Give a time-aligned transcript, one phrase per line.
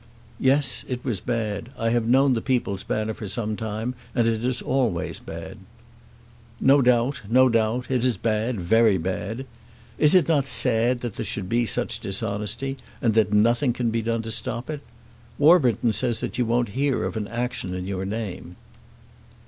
[0.39, 1.69] "Yes; it was bad.
[1.77, 5.59] I have known the 'People's Banner' for some time, and it is always bad."
[6.59, 7.85] "No doubt; no doubt.
[7.87, 9.45] It is bad, very bad.
[9.99, 14.01] Is it not sad that there should be such dishonesty, and that nothing can be
[14.01, 14.81] done to stop it?
[15.37, 18.55] Warburton says that you won't hear of an action in your name."